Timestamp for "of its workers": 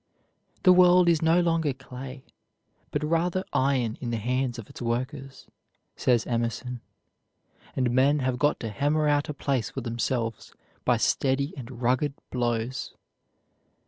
4.57-5.45